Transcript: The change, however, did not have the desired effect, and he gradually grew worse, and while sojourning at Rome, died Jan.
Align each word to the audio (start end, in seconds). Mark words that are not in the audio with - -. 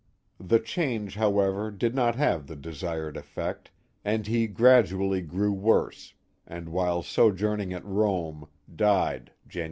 The 0.39 0.57
change, 0.59 1.13
however, 1.13 1.69
did 1.69 1.93
not 1.93 2.15
have 2.15 2.47
the 2.47 2.55
desired 2.55 3.15
effect, 3.17 3.69
and 4.03 4.25
he 4.25 4.47
gradually 4.47 5.21
grew 5.21 5.53
worse, 5.53 6.15
and 6.47 6.69
while 6.69 7.03
sojourning 7.03 7.71
at 7.71 7.85
Rome, 7.85 8.47
died 8.75 9.31
Jan. 9.47 9.59